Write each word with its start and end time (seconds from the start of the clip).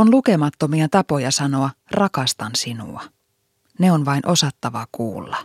On 0.00 0.10
lukemattomia 0.10 0.88
tapoja 0.88 1.30
sanoa 1.30 1.70
rakastan 1.90 2.50
sinua. 2.54 3.02
Ne 3.78 3.92
on 3.92 4.04
vain 4.04 4.26
osattava 4.26 4.86
kuulla. 4.92 5.36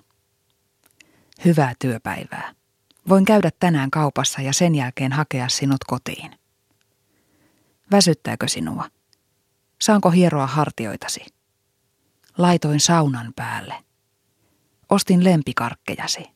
Hyvää 1.45 1.73
työpäivää. 1.79 2.53
Voin 3.09 3.25
käydä 3.25 3.49
tänään 3.59 3.91
kaupassa 3.91 4.41
ja 4.41 4.53
sen 4.53 4.75
jälkeen 4.75 5.11
hakea 5.11 5.49
sinut 5.49 5.83
kotiin. 5.87 6.31
Väsyttääkö 7.91 8.47
sinua? 8.47 8.89
Saanko 9.81 10.11
hieroa 10.11 10.47
hartioitasi? 10.47 11.25
Laitoin 12.37 12.79
saunan 12.79 13.33
päälle. 13.35 13.75
Ostin 14.89 15.23
lempikarkkejasi. 15.23 16.27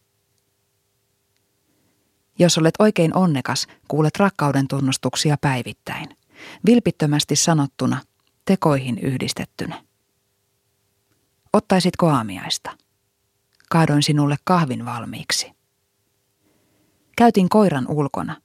Jos 2.39 2.57
olet 2.57 2.75
oikein 2.79 3.15
onnekas, 3.15 3.67
kuulet 3.87 4.17
rakkauden 4.17 4.67
tunnustuksia 4.67 5.37
päivittäin. 5.41 6.19
Vilpittömästi 6.65 7.35
sanottuna, 7.35 8.01
tekoihin 8.49 8.99
yhdistettynä. 8.99 9.83
Ottaisitko 11.53 12.07
aamiaista? 12.07 12.77
Kaadoin 13.69 14.03
sinulle 14.03 14.35
kahvin 14.43 14.85
valmiiksi. 14.85 15.51
Käytin 17.17 17.49
koiran 17.49 17.85
ulkona. 17.87 18.41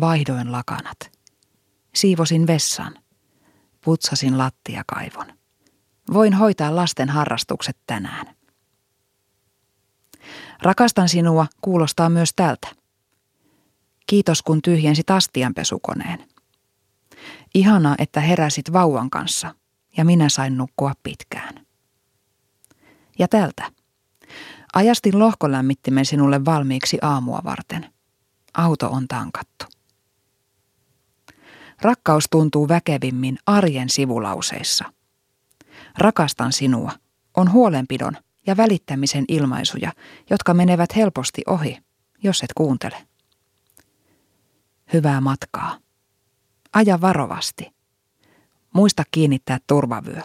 Vaihdoin 0.00 0.52
lakanat. 0.52 1.18
Siivosin 1.94 2.46
vessan. 2.46 2.98
Putsasin 3.84 4.38
lattiakaivon. 4.38 5.26
Voin 6.12 6.34
hoitaa 6.34 6.76
lasten 6.76 7.08
harrastukset 7.08 7.76
tänään. 7.86 8.36
Rakastan 10.62 11.08
sinua 11.08 11.46
kuulostaa 11.60 12.08
myös 12.08 12.30
tältä. 12.36 12.68
Kiitos 14.06 14.42
kun 14.42 14.62
tyhjensit 14.62 15.10
astianpesukoneen. 15.10 16.29
Ihanaa, 17.54 17.94
että 17.98 18.20
heräsit 18.20 18.72
vauvan 18.72 19.10
kanssa 19.10 19.54
ja 19.96 20.04
minä 20.04 20.28
sain 20.28 20.56
nukkua 20.56 20.92
pitkään. 21.02 21.66
Ja 23.18 23.28
tältä. 23.28 23.72
Ajastin 24.74 25.18
lohkolämmittimen 25.18 26.06
sinulle 26.06 26.44
valmiiksi 26.44 26.98
aamua 27.02 27.40
varten. 27.44 27.92
Auto 28.54 28.88
on 28.88 29.08
tankattu. 29.08 29.64
Rakkaus 31.82 32.24
tuntuu 32.30 32.68
väkevimmin 32.68 33.38
arjen 33.46 33.88
sivulauseissa. 33.88 34.84
Rakastan 35.98 36.52
sinua 36.52 36.92
on 37.36 37.52
huolenpidon 37.52 38.16
ja 38.46 38.56
välittämisen 38.56 39.24
ilmaisuja, 39.28 39.92
jotka 40.30 40.54
menevät 40.54 40.96
helposti 40.96 41.42
ohi, 41.46 41.78
jos 42.22 42.42
et 42.42 42.52
kuuntele. 42.54 43.06
Hyvää 44.92 45.20
matkaa. 45.20 45.78
Aja 46.72 47.00
varovasti. 47.00 47.72
Muista 48.74 49.02
kiinnittää 49.10 49.58
turvavyö. 49.66 50.22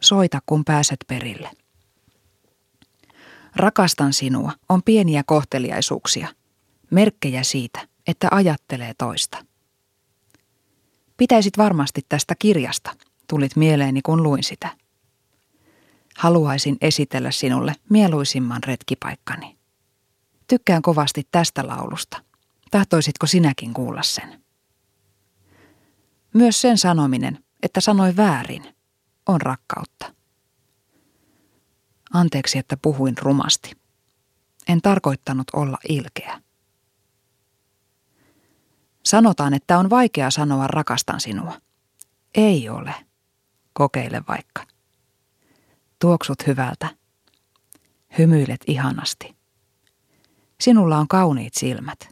Soita, 0.00 0.40
kun 0.46 0.64
pääset 0.64 0.98
perille. 1.06 1.50
Rakastan 3.56 4.12
sinua 4.12 4.52
on 4.68 4.82
pieniä 4.82 5.22
kohteliaisuuksia, 5.26 6.28
merkkejä 6.90 7.42
siitä, 7.42 7.88
että 8.06 8.28
ajattelee 8.30 8.92
toista. 8.98 9.44
Pitäisit 11.16 11.58
varmasti 11.58 12.00
tästä 12.08 12.34
kirjasta, 12.38 12.94
tulit 13.28 13.56
mieleeni 13.56 14.02
kun 14.02 14.22
luin 14.22 14.42
sitä. 14.42 14.76
Haluaisin 16.16 16.76
esitellä 16.80 17.30
sinulle 17.30 17.74
mieluisimman 17.90 18.62
retkipaikkani. 18.64 19.56
Tykkään 20.48 20.82
kovasti 20.82 21.28
tästä 21.30 21.66
laulusta. 21.66 22.22
Tahtoisitko 22.70 23.26
sinäkin 23.26 23.74
kuulla 23.74 24.02
sen? 24.02 24.45
Myös 26.36 26.60
sen 26.60 26.78
sanominen, 26.78 27.44
että 27.62 27.80
sanoi 27.80 28.16
väärin, 28.16 28.76
on 29.26 29.40
rakkautta. 29.40 30.14
Anteeksi, 32.12 32.58
että 32.58 32.76
puhuin 32.76 33.18
rumasti. 33.18 33.72
En 34.68 34.82
tarkoittanut 34.82 35.46
olla 35.52 35.78
ilkeä. 35.88 36.42
Sanotaan, 39.04 39.54
että 39.54 39.78
on 39.78 39.90
vaikea 39.90 40.30
sanoa 40.30 40.66
rakastan 40.66 41.20
sinua. 41.20 41.60
Ei 42.34 42.68
ole. 42.68 42.94
Kokeile 43.72 44.22
vaikka. 44.28 44.66
Tuoksut 45.98 46.46
hyvältä. 46.46 46.96
Hymyilet 48.18 48.60
ihanasti. 48.66 49.36
Sinulla 50.60 50.98
on 50.98 51.08
kauniit 51.08 51.54
silmät. 51.54 52.08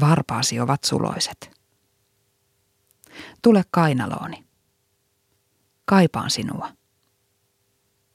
Varpaasi 0.00 0.60
ovat 0.60 0.84
suloiset. 0.84 1.59
Tule 3.42 3.64
kainalooni. 3.70 4.44
Kaipaan 5.84 6.30
sinua. 6.30 6.72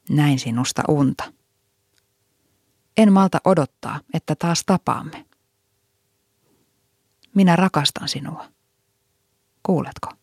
Näin 0.09 0.39
sinusta 0.39 0.83
unta. 0.87 1.33
En 2.97 3.13
malta 3.13 3.41
odottaa, 3.45 3.99
että 4.13 4.35
taas 4.35 4.63
tapaamme. 4.65 5.25
Minä 7.35 7.55
rakastan 7.55 8.09
sinua. 8.09 8.45
Kuuletko? 9.63 10.13